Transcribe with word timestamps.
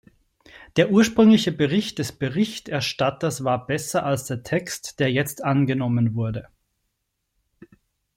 Der 0.77 0.89
ursprüngliche 0.89 1.51
Bericht 1.51 1.99
des 1.99 2.11
Berichterstatters 2.11 3.43
war 3.43 3.67
besser 3.67 4.03
als 4.03 4.23
der 4.25 4.41
Text, 4.41 4.99
der 4.99 5.11
jetzt 5.13 5.43
angenommen 5.43 6.15
wurde. 6.15 6.47